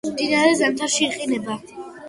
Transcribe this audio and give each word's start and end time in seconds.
მდინარე 0.09 0.55
ზამთარში 0.61 1.05
იყინება. 1.11 1.61